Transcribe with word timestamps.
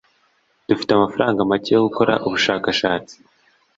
dufite 0.67 0.91
amafaranga 0.93 1.47
make 1.49 1.69
yo 1.75 1.81
gukora 1.87 2.13
ubushakashatsi. 2.27 3.15